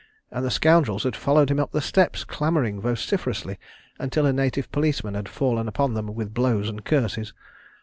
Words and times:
—and 0.31 0.43
the 0.43 0.49
scoundrels 0.49 1.03
had 1.03 1.15
followed 1.15 1.51
him 1.51 1.59
up 1.59 1.71
the 1.71 1.79
steps 1.79 2.23
clamouring 2.23 2.81
vociferously, 2.81 3.59
until 3.99 4.25
a 4.25 4.33
native 4.33 4.71
policeman 4.71 5.13
had 5.13 5.29
fallen 5.29 5.67
upon 5.67 5.93
them 5.93 6.07
with 6.15 6.33
blows 6.33 6.67
and 6.67 6.83
curses. 6.83 7.33